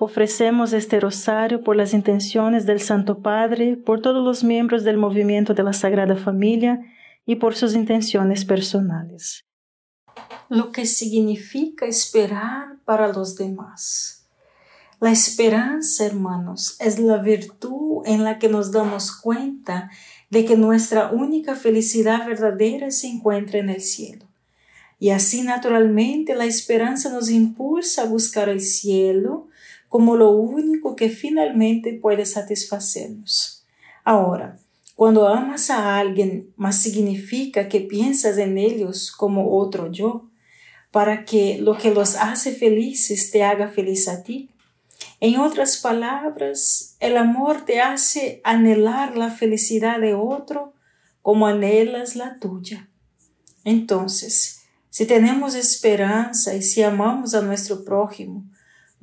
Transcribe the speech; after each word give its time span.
Ofrecemos 0.00 0.72
este 0.72 0.98
rosario 0.98 1.62
por 1.62 1.76
las 1.76 1.94
intenciones 1.94 2.66
del 2.66 2.80
Santo 2.80 3.20
Padre, 3.20 3.76
por 3.76 4.02
todos 4.02 4.24
los 4.24 4.42
miembros 4.42 4.82
del 4.82 4.96
movimiento 4.96 5.54
de 5.54 5.62
la 5.62 5.72
Sagrada 5.72 6.16
Familia 6.16 6.80
y 7.24 7.36
por 7.36 7.54
sus 7.54 7.74
intenciones 7.74 8.44
personales. 8.44 9.44
Lo 10.48 10.72
que 10.72 10.86
significa 10.86 11.86
esperar 11.86 12.76
para 12.84 13.12
los 13.12 13.36
demás. 13.36 14.28
La 15.00 15.10
esperanza, 15.10 16.06
hermanos, 16.06 16.76
es 16.80 16.98
la 16.98 17.18
virtud 17.18 18.02
en 18.04 18.24
la 18.24 18.38
que 18.38 18.48
nos 18.48 18.72
damos 18.72 19.12
cuenta 19.12 19.90
de 20.30 20.44
que 20.44 20.56
nuestra 20.56 21.10
única 21.10 21.54
felicidad 21.54 22.26
verdadera 22.26 22.90
se 22.90 23.08
encuentra 23.08 23.58
en 23.58 23.68
el 23.68 23.80
cielo. 23.80 24.26
Y 24.98 25.10
así 25.10 25.42
naturalmente 25.42 26.34
la 26.34 26.46
esperanza 26.46 27.10
nos 27.10 27.30
impulsa 27.30 28.02
a 28.02 28.06
buscar 28.06 28.48
el 28.48 28.60
cielo, 28.60 29.43
como 29.94 30.16
lo 30.16 30.32
único 30.32 30.96
que 30.96 31.08
finalmente 31.08 31.92
puede 31.92 32.26
satisfacernos. 32.26 33.64
Ahora, 34.02 34.58
cuando 34.96 35.28
amas 35.28 35.70
a 35.70 35.98
alguien, 35.98 36.52
más 36.56 36.82
significa 36.82 37.68
que 37.68 37.80
piensas 37.80 38.38
en 38.38 38.58
ellos 38.58 39.12
como 39.12 39.56
otro 39.56 39.92
yo, 39.92 40.28
para 40.90 41.24
que 41.24 41.58
lo 41.58 41.78
que 41.78 41.94
los 41.94 42.16
hace 42.16 42.56
felices 42.56 43.30
te 43.30 43.44
haga 43.44 43.68
feliz 43.68 44.08
a 44.08 44.24
ti. 44.24 44.50
En 45.20 45.38
otras 45.38 45.76
palabras, 45.76 46.96
el 46.98 47.16
amor 47.16 47.64
te 47.64 47.80
hace 47.80 48.40
anhelar 48.42 49.16
la 49.16 49.30
felicidad 49.30 50.00
de 50.00 50.14
otro 50.14 50.72
como 51.22 51.46
anhelas 51.46 52.16
la 52.16 52.40
tuya. 52.40 52.88
Entonces, 53.62 54.64
si 54.90 55.06
tenemos 55.06 55.54
esperanza 55.54 56.52
y 56.56 56.62
si 56.62 56.82
amamos 56.82 57.32
a 57.34 57.42
nuestro 57.42 57.84
prójimo, 57.84 58.42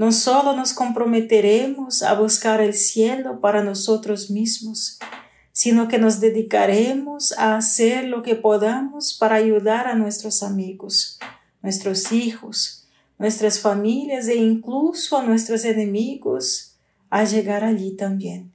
no 0.02 0.12
solo 0.12 0.56
nos 0.56 0.74
comprometeremos 0.74 2.02
a 2.02 2.16
buscar 2.16 2.60
el 2.60 2.74
cielo 2.74 3.40
para 3.40 3.64
nosotros 3.64 4.32
mismos, 4.32 4.98
sino 5.52 5.88
que 5.88 6.00
nos 6.00 6.20
dedicaremos 6.20 7.38
a 7.38 7.56
hacer 7.56 8.06
lo 8.06 8.24
que 8.24 8.34
podamos 8.34 9.16
para 9.16 9.36
ayudar 9.36 9.86
a 9.86 9.94
nuestros 9.94 10.42
amigos, 10.42 11.20
nuestros 11.62 12.12
hijos, 12.12 12.88
nuestras 13.20 13.60
familias 13.60 14.28
e 14.28 14.38
incluso 14.38 15.20
a 15.20 15.24
nuestros 15.24 15.66
enemigos 15.66 16.74
a 17.12 17.24
llegar 17.24 17.64
allí 17.64 17.96
también. 17.96 18.52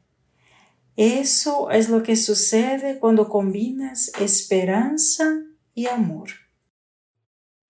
Eso 0.96 1.70
es 1.70 1.88
lo 1.88 2.02
que 2.02 2.16
sucede 2.16 2.98
cuando 2.98 3.28
combinas 3.28 4.10
esperanza 4.18 5.42
y 5.76 5.86
amor. 5.86 6.45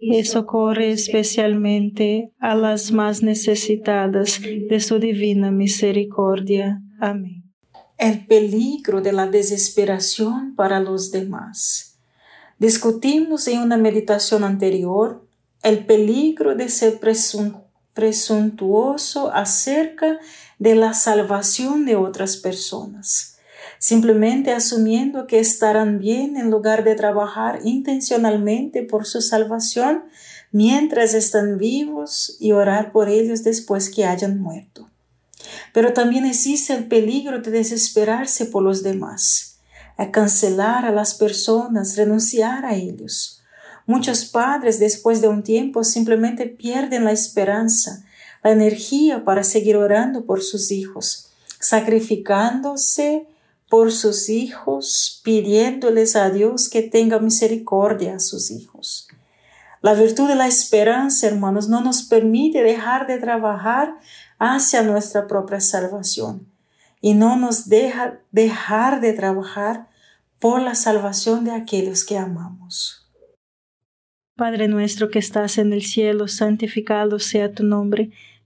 y 0.00 0.24
socorre 0.24 0.92
especialmente 0.92 2.32
a 2.38 2.54
las 2.54 2.92
más 2.92 3.22
necesitadas 3.22 4.40
de 4.40 4.80
su 4.80 4.98
divina 4.98 5.50
misericordia. 5.50 6.80
Amén. 7.00 7.44
El 7.96 8.26
peligro 8.26 9.00
de 9.00 9.12
la 9.12 9.26
desesperación 9.26 10.54
para 10.54 10.78
los 10.80 11.10
demás. 11.10 11.98
Discutimos 12.58 13.48
en 13.48 13.60
una 13.60 13.76
meditación 13.76 14.44
anterior 14.44 15.26
el 15.62 15.84
peligro 15.84 16.54
de 16.54 16.68
ser 16.68 17.00
presuntuoso 17.92 19.32
acerca 19.32 20.18
de 20.58 20.74
la 20.76 20.94
salvación 20.94 21.84
de 21.84 21.96
otras 21.96 22.36
personas 22.36 23.37
simplemente 23.78 24.52
asumiendo 24.52 25.26
que 25.26 25.38
estarán 25.38 25.98
bien 25.98 26.36
en 26.36 26.50
lugar 26.50 26.84
de 26.84 26.94
trabajar 26.94 27.60
intencionalmente 27.64 28.82
por 28.82 29.06
su 29.06 29.20
salvación 29.20 30.04
mientras 30.50 31.14
están 31.14 31.58
vivos 31.58 32.36
y 32.40 32.52
orar 32.52 32.92
por 32.92 33.08
ellos 33.08 33.44
después 33.44 33.90
que 33.90 34.04
hayan 34.04 34.40
muerto. 34.40 34.88
Pero 35.72 35.92
también 35.92 36.24
existe 36.24 36.74
el 36.74 36.88
peligro 36.88 37.40
de 37.40 37.50
desesperarse 37.50 38.46
por 38.46 38.62
los 38.62 38.82
demás, 38.82 39.58
a 39.96 40.10
cancelar 40.10 40.84
a 40.84 40.90
las 40.90 41.14
personas, 41.14 41.96
renunciar 41.96 42.64
a 42.64 42.74
ellos. 42.74 43.42
Muchos 43.86 44.24
padres 44.26 44.78
después 44.78 45.20
de 45.20 45.28
un 45.28 45.42
tiempo 45.42 45.84
simplemente 45.84 46.46
pierden 46.46 47.04
la 47.04 47.12
esperanza, 47.12 48.04
la 48.42 48.50
energía 48.52 49.24
para 49.24 49.44
seguir 49.44 49.76
orando 49.76 50.24
por 50.24 50.42
sus 50.42 50.70
hijos, 50.70 51.30
sacrificándose 51.58 53.26
por 53.68 53.92
sus 53.92 54.28
hijos, 54.28 55.20
pidiéndoles 55.24 56.16
a 56.16 56.30
Dios 56.30 56.68
que 56.68 56.82
tenga 56.82 57.18
misericordia 57.18 58.16
a 58.16 58.20
sus 58.20 58.50
hijos. 58.50 59.08
La 59.80 59.94
virtud 59.94 60.26
de 60.26 60.34
la 60.34 60.46
esperanza, 60.46 61.26
hermanos, 61.26 61.68
no 61.68 61.80
nos 61.80 62.02
permite 62.02 62.62
dejar 62.62 63.06
de 63.06 63.18
trabajar 63.18 63.98
hacia 64.38 64.82
nuestra 64.82 65.26
propia 65.26 65.60
salvación 65.60 66.46
y 67.00 67.14
no 67.14 67.36
nos 67.36 67.68
deja 67.68 68.20
dejar 68.32 69.00
de 69.00 69.12
trabajar 69.12 69.88
por 70.40 70.62
la 70.62 70.74
salvación 70.74 71.44
de 71.44 71.52
aquellos 71.52 72.04
que 72.04 72.16
amamos. 72.16 73.08
Padre 74.36 74.68
nuestro 74.68 75.10
que 75.10 75.18
estás 75.18 75.58
en 75.58 75.72
el 75.72 75.82
cielo, 75.82 76.28
santificado 76.28 77.18
sea 77.18 77.52
tu 77.52 77.64
nombre 77.64 78.10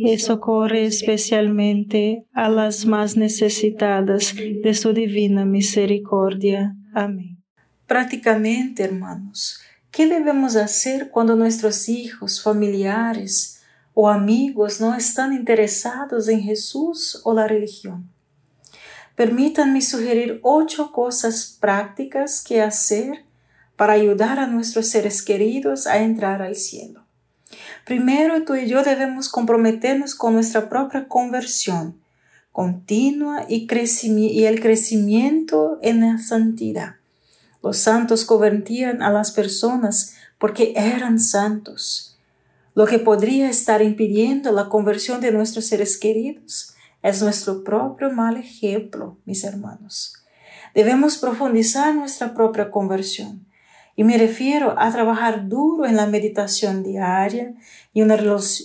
y 0.00 0.18
socorre 0.18 0.86
especialmente 0.86 2.24
a 2.32 2.48
las 2.48 2.86
más 2.86 3.16
necesitadas 3.16 4.34
de 4.36 4.74
su 4.74 4.92
divina 4.92 5.44
misericordia. 5.44 6.76
Amén. 6.94 7.42
Prácticamente, 7.86 8.84
hermanos, 8.84 9.60
¿Qué 9.90 10.06
debemos 10.06 10.54
hacer 10.56 11.10
cuando 11.10 11.34
nuestros 11.34 11.88
hijos, 11.88 12.42
familiares 12.42 13.62
o 13.94 14.08
amigos 14.08 14.80
no 14.80 14.94
están 14.94 15.32
interesados 15.32 16.28
en 16.28 16.42
Jesús 16.42 17.20
o 17.24 17.34
la 17.34 17.48
religión? 17.48 18.08
Permítanme 19.16 19.80
sugerir 19.80 20.38
ocho 20.42 20.92
cosas 20.92 21.56
prácticas 21.60 22.44
que 22.44 22.62
hacer 22.62 23.24
para 23.76 23.94
ayudar 23.94 24.38
a 24.38 24.46
nuestros 24.46 24.88
seres 24.88 25.22
queridos 25.22 25.86
a 25.86 25.98
entrar 25.98 26.42
al 26.42 26.54
cielo. 26.54 27.07
Primero, 27.88 28.44
tú 28.44 28.54
y 28.54 28.68
yo 28.68 28.82
debemos 28.82 29.30
comprometernos 29.30 30.14
con 30.14 30.34
nuestra 30.34 30.68
propia 30.68 31.08
conversión 31.08 31.98
continua 32.52 33.46
y, 33.48 33.66
y 34.12 34.44
el 34.44 34.60
crecimiento 34.60 35.78
en 35.80 36.00
la 36.02 36.18
santidad. 36.18 36.96
Los 37.62 37.78
santos 37.78 38.26
convertían 38.26 39.00
a 39.00 39.10
las 39.10 39.30
personas 39.30 40.16
porque 40.36 40.74
eran 40.76 41.18
santos. 41.18 42.18
Lo 42.74 42.84
que 42.84 42.98
podría 42.98 43.48
estar 43.48 43.80
impidiendo 43.80 44.52
la 44.52 44.68
conversión 44.68 45.22
de 45.22 45.32
nuestros 45.32 45.64
seres 45.64 45.96
queridos 45.96 46.74
es 47.02 47.22
nuestro 47.22 47.64
propio 47.64 48.10
mal 48.10 48.36
ejemplo, 48.36 49.16
mis 49.24 49.44
hermanos. 49.44 50.12
Debemos 50.74 51.16
profundizar 51.16 51.94
nuestra 51.94 52.34
propia 52.34 52.70
conversión. 52.70 53.46
Y 53.98 54.04
me 54.04 54.16
refiero 54.16 54.78
a 54.78 54.90
trabajar 54.92 55.48
duro 55.48 55.84
en 55.84 55.96
la 55.96 56.06
meditación 56.06 56.82
diaria 56.82 57.52
y 57.92 58.00
una 58.00 58.16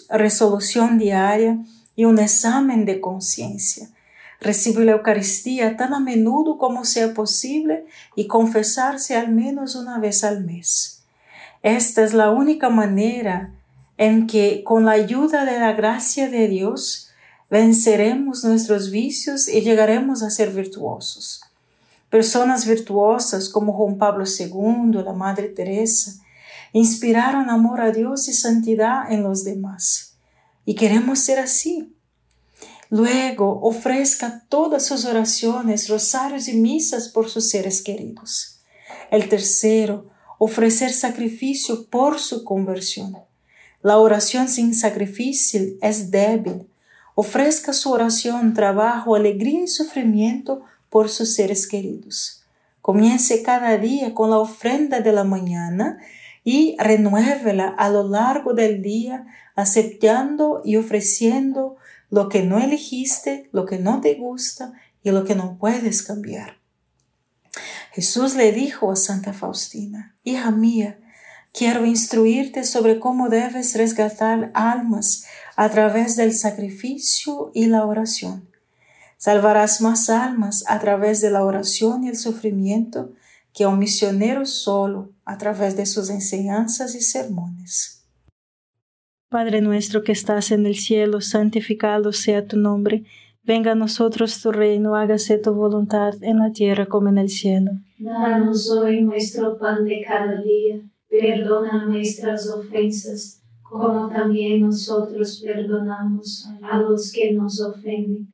resolución 0.09 0.97
diaria 0.97 1.57
y 1.95 2.05
un 2.05 2.19
examen 2.19 2.85
de 2.85 3.01
conciencia 3.01 3.89
Recibe 4.43 4.83
la 4.83 4.91
Eucaristía 4.91 5.77
tan 5.77 5.93
a 5.93 6.01
menudo 6.01 6.57
como 6.57 6.83
sea 6.83 7.13
posible 7.13 7.85
y 8.15 8.27
confesarse 8.27 9.15
al 9.15 9.29
menos 9.29 9.75
una 9.75 9.99
vez 9.99 10.25
al 10.25 10.43
mes. 10.43 11.01
Esta 11.61 12.03
es 12.03 12.13
la 12.13 12.29
única 12.29 12.69
manera 12.69 13.51
en 13.97 14.27
que, 14.27 14.63
con 14.65 14.83
la 14.83 14.91
ayuda 14.91 15.45
de 15.45 15.59
la 15.59 15.71
gracia 15.71 16.29
de 16.29 16.49
Dios, 16.49 17.09
venceremos 17.49 18.43
nuestros 18.43 18.91
vicios 18.91 19.47
y 19.47 19.61
llegaremos 19.61 20.23
a 20.23 20.29
ser 20.29 20.51
virtuosos. 20.51 21.41
Personas 22.13 22.67
virtuosas 22.67 23.49
como 23.49 23.73
Juan 23.73 23.97
Pablo 23.97 24.25
II, 24.25 25.01
la 25.03 25.13
Madre 25.13 25.49
Teresa, 25.49 26.21
inspiraron 26.71 27.49
amor 27.49 27.81
a 27.81 27.89
Dios 27.89 28.27
y 28.27 28.33
santidad 28.33 29.11
en 29.11 29.23
los 29.23 29.43
demás. 29.43 30.13
Y 30.63 30.75
queremos 30.75 31.17
ser 31.17 31.39
así. 31.39 31.91
Luego 32.91 33.61
ofrezca 33.63 34.43
todas 34.47 34.85
sus 34.85 35.05
oraciones, 35.05 35.89
rosarios 35.89 36.47
y 36.47 36.53
misas 36.53 37.09
por 37.09 37.31
sus 37.31 37.49
seres 37.49 37.81
queridos. 37.81 38.59
El 39.09 39.27
tercero, 39.27 40.05
ofrecer 40.37 40.93
sacrificio 40.93 41.87
por 41.87 42.19
su 42.19 42.43
conversión. 42.43 43.17
La 43.81 43.97
oración 43.97 44.49
sin 44.49 44.75
sacrificio 44.75 45.61
es 45.81 46.11
débil. 46.11 46.67
Ofrezca 47.15 47.73
su 47.73 47.91
oración, 47.91 48.53
trabajo, 48.53 49.15
alegría 49.15 49.63
y 49.63 49.67
sufrimiento 49.67 50.61
por 50.93 51.09
sus 51.09 51.33
seres 51.33 51.65
queridos. 51.65 52.43
Comience 52.79 53.41
cada 53.41 53.79
día 53.79 54.13
con 54.13 54.29
la 54.29 54.37
ofrenda 54.37 54.99
de 54.99 55.11
la 55.11 55.23
mañana 55.23 55.97
y 56.43 56.75
renuévela 56.77 57.67
a 57.67 57.89
lo 57.89 58.07
largo 58.07 58.53
del 58.53 58.83
día, 58.83 59.25
aceptando 59.55 60.61
y 60.63 60.75
ofreciendo 60.75 61.77
lo 62.11 62.29
que 62.29 62.43
no 62.43 62.59
elegiste, 62.59 63.49
lo 63.51 63.65
que 63.65 63.79
no 63.79 64.01
te 64.01 64.13
gusta 64.13 64.73
y 65.01 65.09
lo 65.09 65.23
que 65.23 65.33
no 65.33 65.57
puedes 65.57 66.03
cambiar. 66.03 66.59
Jesús 67.93 68.35
le 68.35 68.51
dijo 68.51 68.91
a 68.91 68.95
Santa 68.95 69.33
Faustina, 69.33 70.15
Hija 70.23 70.51
mía, 70.51 70.99
quiero 71.53 71.87
instruirte 71.87 72.63
sobre 72.63 72.99
cómo 72.99 73.29
debes 73.29 73.75
resgatar 73.75 74.51
almas 74.53 75.25
a 75.55 75.69
través 75.69 76.15
del 76.17 76.35
sacrificio 76.35 77.49
y 77.55 77.65
la 77.65 77.83
oración. 77.83 78.52
Salvarás 79.25 79.79
más 79.79 80.09
almas 80.09 80.65
a 80.67 80.79
través 80.79 81.21
de 81.21 81.31
la 81.31 81.45
oración 81.45 82.03
y 82.03 82.09
el 82.09 82.17
sufrimiento 82.17 83.13
que 83.53 83.65
un 83.65 83.79
misionero 83.79 84.45
solo 84.45 85.13
a 85.23 85.37
través 85.37 85.77
de 85.77 85.85
sus 85.85 86.09
enseñanzas 86.09 86.93
y 86.93 86.99
sermones. 86.99 88.05
Padre 89.29 89.61
nuestro 89.61 90.03
que 90.03 90.11
estás 90.11 90.51
en 90.51 90.65
el 90.65 90.75
cielo, 90.75 91.21
santificado 91.21 92.11
sea 92.11 92.45
tu 92.45 92.57
nombre. 92.57 93.05
Venga 93.43 93.71
a 93.71 93.75
nosotros 93.75 94.41
tu 94.41 94.51
reino, 94.51 94.93
hágase 94.93 95.37
tu 95.37 95.53
voluntad 95.53 96.15
en 96.21 96.39
la 96.39 96.51
tierra 96.51 96.87
como 96.87 97.07
en 97.07 97.17
el 97.17 97.29
cielo. 97.29 97.71
Danos 97.99 98.69
hoy 98.71 99.03
nuestro 99.03 99.57
pan 99.57 99.85
de 99.85 100.03
cada 100.05 100.41
día, 100.41 100.81
perdona 101.07 101.85
nuestras 101.85 102.49
ofensas, 102.49 103.41
como 103.61 104.09
también 104.09 104.63
nosotros 104.63 105.41
perdonamos 105.41 106.45
a 106.61 106.79
los 106.79 107.09
que 107.13 107.31
nos 107.31 107.61
ofenden, 107.61 108.33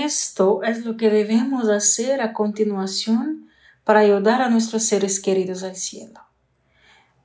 Esto 0.00 0.62
es 0.62 0.86
lo 0.86 0.96
que 0.96 1.10
debemos 1.10 1.68
hacer 1.68 2.22
a 2.22 2.32
continuación 2.32 3.50
para 3.84 4.00
ayudar 4.00 4.40
a 4.40 4.48
nuestros 4.48 4.84
seres 4.84 5.20
queridos 5.20 5.62
al 5.64 5.76
cielo. 5.76 6.18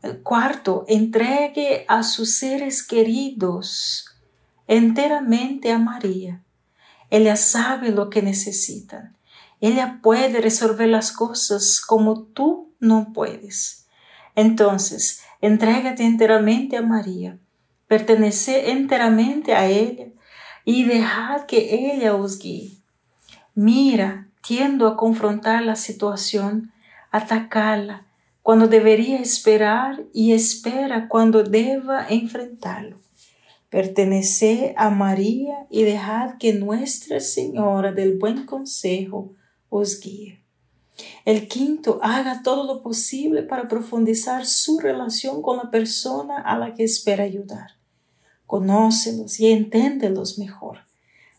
El 0.01 0.21
cuarto, 0.21 0.83
entregue 0.89 1.85
a 1.87 2.03
sus 2.03 2.35
seres 2.35 2.85
queridos 2.85 4.17
enteramente 4.67 5.71
a 5.71 5.79
María. 5.79 6.43
Ella 7.09 7.37
sabe 7.37 7.91
lo 7.91 8.09
que 8.09 8.21
necesitan. 8.21 9.15
Ella 9.61 9.99
puede 10.03 10.41
resolver 10.41 10.89
las 10.89 11.13
cosas 11.13 11.79
como 11.79 12.23
tú 12.23 12.73
no 12.81 13.13
puedes. 13.13 13.85
Entonces, 14.35 15.21
entrégate 15.39 16.03
enteramente 16.03 16.75
a 16.75 16.81
María, 16.81 17.39
pertenece 17.87 18.71
enteramente 18.71 19.53
a 19.53 19.67
ella 19.67 20.07
y 20.67 20.83
dejad 20.83 21.45
que 21.45 21.93
ella 21.93 22.13
os 22.13 22.39
guíe. 22.39 22.71
Mira, 23.55 24.27
tiendo 24.45 24.85
a 24.85 24.97
confrontar 24.97 25.63
la 25.63 25.77
situación, 25.77 26.73
atacarla 27.09 28.05
cuando 28.43 28.67
debería 28.67 29.21
esperar 29.21 30.03
y 30.13 30.33
espera 30.33 31.07
cuando 31.07 31.43
deba 31.43 32.05
enfrentarlo. 32.09 32.97
Pertenece 33.69 34.73
a 34.75 34.89
María 34.89 35.65
y 35.69 35.83
dejad 35.83 36.37
que 36.37 36.51
Nuestra 36.51 37.21
Señora 37.21 37.93
del 37.93 38.17
Buen 38.17 38.45
Consejo 38.45 39.31
os 39.69 40.01
guíe. 40.01 40.41
El 41.23 41.47
quinto, 41.47 41.99
haga 42.03 42.43
todo 42.43 42.65
lo 42.65 42.83
posible 42.83 43.41
para 43.41 43.69
profundizar 43.69 44.45
su 44.45 44.79
relación 44.79 45.41
con 45.41 45.55
la 45.55 45.71
persona 45.71 46.41
a 46.41 46.59
la 46.59 46.73
que 46.73 46.83
espera 46.83 47.23
ayudar. 47.23 47.76
Conócelos 48.47 49.39
y 49.39 49.51
enténdelos 49.51 50.39
mejor. 50.39 50.79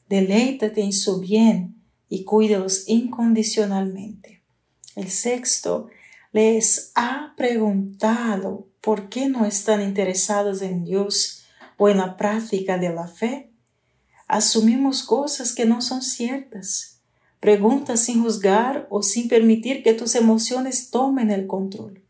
Deleítate 0.08 0.82
en 0.82 0.92
su 0.92 1.18
bien 1.18 1.82
y 2.08 2.22
cuídelos 2.22 2.84
incondicionalmente. 2.86 4.40
El 4.94 5.10
sexto, 5.10 5.88
les 6.32 6.92
ha 6.94 7.34
preguntado 7.36 8.68
por 8.80 9.08
qué 9.08 9.28
no 9.28 9.44
están 9.46 9.82
interesados 9.82 10.62
en 10.62 10.84
Dios 10.84 11.42
o 11.76 11.88
en 11.88 11.98
la 11.98 12.16
práctica 12.16 12.78
de 12.78 12.94
la 12.94 13.08
fe. 13.08 13.50
Asumimos 14.28 15.02
cosas 15.02 15.52
que 15.52 15.64
no 15.64 15.80
son 15.80 16.02
ciertas 16.02 16.98
Pregunta 17.40 17.96
sin 17.96 18.22
juzgar 18.22 18.88
o 18.90 19.02
sin 19.02 19.28
permitir 19.28 19.84
que 19.84 19.94
tus 19.94 20.16
emociones 20.16 20.90
tomen 20.90 21.30
el 21.30 21.46
control. 21.46 22.02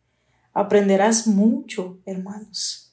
Aprenderás 0.54 1.26
mucho, 1.26 1.98
hermanos. 2.06 2.92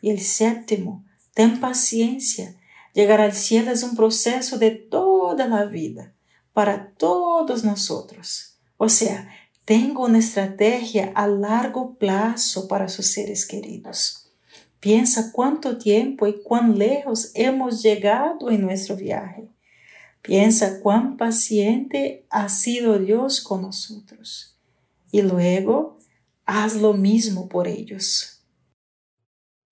Y 0.00 0.10
el 0.10 0.20
séptimo, 0.20 1.04
ten 1.36 1.60
paciencia. 1.60 2.56
Llegar 2.94 3.20
al 3.20 3.34
cielo 3.34 3.70
es 3.70 3.82
un 3.82 3.94
proceso 3.94 4.56
de 4.56 4.70
toda 4.70 5.46
la 5.46 5.66
vida, 5.66 6.14
para 6.54 6.92
todos 6.92 7.62
nosotros. 7.62 8.56
O 8.78 8.88
sea, 8.88 9.28
tengo 9.66 10.06
una 10.06 10.18
estrategia 10.18 11.12
a 11.14 11.26
largo 11.26 11.96
plazo 11.96 12.68
para 12.68 12.88
sus 12.88 13.08
seres 13.08 13.44
queridos. 13.46 14.30
Piensa 14.80 15.30
cuánto 15.30 15.76
tiempo 15.76 16.26
y 16.26 16.40
cuán 16.42 16.78
lejos 16.78 17.32
hemos 17.34 17.82
llegado 17.82 18.50
en 18.50 18.62
nuestro 18.62 18.96
viaje. 18.96 19.46
Piensa 20.22 20.80
cuán 20.80 21.18
paciente 21.18 22.24
ha 22.30 22.48
sido 22.48 22.98
Dios 22.98 23.42
con 23.42 23.60
nosotros. 23.60 24.56
Y 25.12 25.20
luego, 25.20 25.98
haz 26.46 26.76
lo 26.76 26.94
mismo 26.94 27.46
por 27.46 27.68
ellos. 27.68 28.35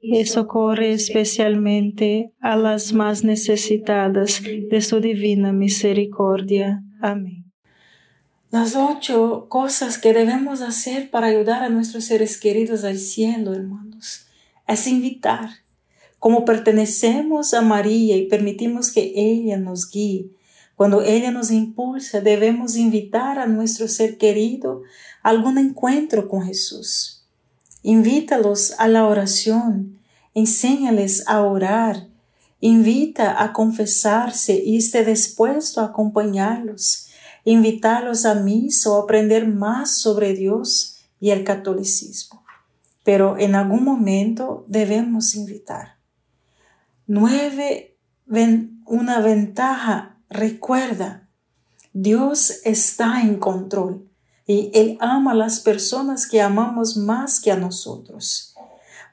y 0.00 0.24
socorre 0.26 0.92
especialmente 0.92 2.32
a 2.40 2.56
las 2.56 2.92
más 2.92 3.24
necesitadas 3.24 4.42
de 4.42 4.80
su 4.80 5.00
divina 5.00 5.52
misericordia. 5.52 6.82
Amén. 7.00 7.46
Las 8.50 8.76
ocho 8.76 9.46
cosas 9.48 9.98
que 9.98 10.12
debemos 10.12 10.60
hacer 10.60 11.10
para 11.10 11.26
ayudar 11.26 11.62
a 11.62 11.68
nuestros 11.68 12.04
seres 12.04 12.38
queridos 12.38 12.84
al 12.84 12.98
cielo, 12.98 13.52
hermanos, 13.52 14.26
es 14.68 14.86
invitar. 14.86 15.50
Como 16.18 16.44
pertenecemos 16.44 17.54
a 17.54 17.62
María 17.62 18.16
y 18.16 18.28
permitimos 18.28 18.92
que 18.92 19.12
ella 19.14 19.58
nos 19.58 19.90
guíe, 19.90 20.30
cuando 20.76 21.02
ella 21.02 21.30
nos 21.30 21.50
impulsa, 21.50 22.20
debemos 22.20 22.76
invitar 22.76 23.38
a 23.38 23.46
nuestro 23.46 23.88
ser 23.88 24.18
querido 24.18 24.82
a 25.22 25.30
algún 25.30 25.58
encuentro 25.58 26.28
con 26.28 26.42
Jesús. 26.42 27.15
Invítalos 27.88 28.74
a 28.78 28.88
la 28.88 29.06
oración, 29.06 30.00
enséñales 30.34 31.22
a 31.28 31.42
orar, 31.42 32.08
invita 32.58 33.40
a 33.40 33.52
confesarse 33.52 34.60
y 34.60 34.78
esté 34.78 35.04
dispuesto 35.04 35.80
a 35.80 35.84
acompañarlos. 35.84 37.06
Invitarlos 37.44 38.24
a 38.24 38.34
misa 38.34 38.90
o 38.90 39.00
aprender 39.00 39.46
más 39.46 40.00
sobre 40.00 40.34
Dios 40.34 40.96
y 41.20 41.30
el 41.30 41.44
catolicismo. 41.44 42.44
Pero 43.04 43.38
en 43.38 43.54
algún 43.54 43.84
momento 43.84 44.64
debemos 44.66 45.36
invitar. 45.36 45.98
Nueve, 47.06 47.96
una 48.84 49.20
ventaja, 49.20 50.18
recuerda, 50.28 51.28
Dios 51.92 52.62
está 52.64 53.22
en 53.22 53.36
control 53.36 54.08
y 54.46 54.70
Él 54.74 54.96
ama 55.00 55.32
a 55.32 55.34
las 55.34 55.60
personas 55.60 56.26
que 56.26 56.40
amamos 56.40 56.96
más 56.96 57.40
que 57.40 57.50
a 57.50 57.56
nosotros. 57.56 58.54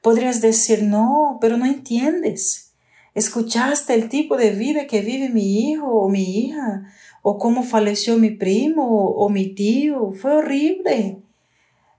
Podrías 0.01 0.41
decir, 0.41 0.83
no, 0.83 1.37
pero 1.41 1.57
no 1.57 1.65
entiendes. 1.65 2.71
¿Escuchaste 3.15 3.93
el 3.93 4.09
tipo 4.09 4.37
de 4.37 4.51
vida 4.51 4.87
que 4.87 5.01
vive 5.01 5.29
mi 5.29 5.71
hijo 5.71 5.87
o 5.87 6.09
mi 6.09 6.39
hija? 6.39 6.85
o 7.23 7.39
cómo 7.39 7.63
falleció 7.63 8.17
mi 8.17 8.29
primo 8.29 8.85
o, 8.85 9.29
mi 9.29 9.55
tío. 9.55 10.11
Fue 10.11 10.35
horrible. 10.35 11.23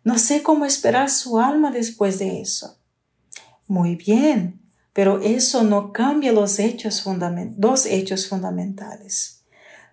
No 0.05 0.19
sé 0.19 0.43
cómo 0.43 0.67
esperar 0.67 1.11
su 1.11 1.41
alma 1.41 1.73
después 1.73 2.19
de 2.19 2.43
eso. 2.43 2.79
Muy 3.67 3.97
bien, 3.97 4.61
pero 4.93 5.21
eso 5.23 5.65
no 5.65 5.93
cambia 5.93 6.31
los 6.31 6.59
hechos 6.59 7.03
dos 7.57 7.87
hechos 7.87 8.29
fundamentales. 8.29 9.43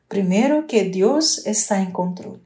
Primero, 0.09 0.67
que 0.67 0.83
Dios 0.83 1.47
está 1.47 1.81
en 1.81 1.91
control. 1.91 2.45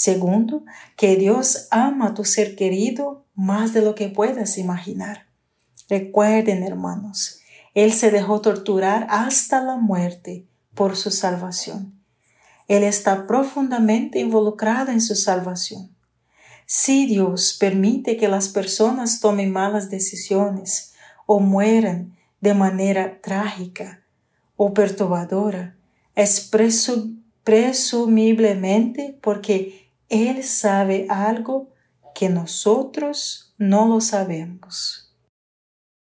Segundo, 0.00 0.64
que 0.96 1.16
Dios 1.16 1.68
ama 1.70 2.06
a 2.06 2.14
tu 2.14 2.24
ser 2.24 2.56
querido 2.56 3.26
más 3.34 3.74
de 3.74 3.82
lo 3.82 3.94
que 3.94 4.08
puedas 4.08 4.56
imaginar. 4.56 5.26
Recuerden, 5.90 6.62
hermanos, 6.62 7.40
Él 7.74 7.92
se 7.92 8.10
dejó 8.10 8.40
torturar 8.40 9.06
hasta 9.10 9.62
la 9.62 9.76
muerte 9.76 10.46
por 10.74 10.96
su 10.96 11.10
salvación. 11.10 12.00
Él 12.66 12.82
está 12.82 13.26
profundamente 13.26 14.20
involucrado 14.20 14.90
en 14.90 15.02
su 15.02 15.14
salvación. 15.14 15.94
Si 16.64 17.04
Dios 17.04 17.54
permite 17.60 18.16
que 18.16 18.28
las 18.28 18.48
personas 18.48 19.20
tomen 19.20 19.52
malas 19.52 19.90
decisiones 19.90 20.94
o 21.26 21.40
mueran 21.40 22.16
de 22.40 22.54
manera 22.54 23.20
trágica 23.20 24.00
o 24.56 24.72
perturbadora, 24.72 25.76
es 26.14 26.40
presumiblemente 27.44 29.18
porque 29.20 29.89
Él 30.10 30.42
sabe 30.42 31.06
algo 31.08 31.68
que 32.16 32.28
nosotros 32.28 33.54
no 33.58 33.86
lo 33.86 34.00
sabemos. 34.00 35.06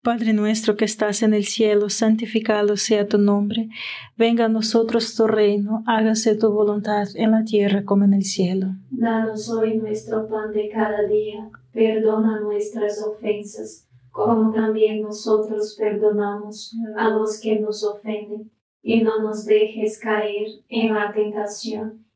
Padre 0.03 0.33
nuestro 0.33 0.75
que 0.75 0.83
estás 0.83 1.21
en 1.21 1.35
el 1.35 1.45
cielo, 1.45 1.89
santificado 1.89 2.75
sea 2.75 3.07
tu 3.07 3.19
nombre. 3.19 3.69
Venga 4.17 4.45
a 4.45 4.49
nosotros 4.49 5.15
tu 5.15 5.27
reino, 5.27 5.83
hágase 5.85 6.35
tu 6.35 6.51
voluntad 6.51 7.07
en 7.13 7.31
la 7.31 7.45
tierra 7.45 7.85
como 7.85 8.03
en 8.03 8.15
el 8.15 8.23
cielo. 8.23 8.67
Danos 8.89 9.47
hoy 9.49 9.77
nuestro 9.77 10.27
pan 10.27 10.51
de 10.51 10.69
cada 10.69 11.03
día, 11.07 11.51
perdona 11.71 12.41
nuestras 12.41 13.01
ofensas, 13.01 13.87
como 14.09 14.51
también 14.51 15.03
nosotros 15.03 15.75
perdonamos 15.79 16.75
a 16.97 17.09
los 17.09 17.39
que 17.39 17.59
nos 17.59 17.83
ofenden, 17.83 18.51
y 18.81 19.03
no 19.03 19.21
nos 19.21 19.45
dejes 19.45 19.99
caer 19.99 20.47
en 20.67 20.93
la 20.93 21.13
tentación, 21.13 22.02